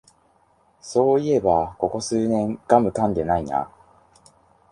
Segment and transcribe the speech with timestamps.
[0.81, 3.69] そういえばここ数年ガムかんでないな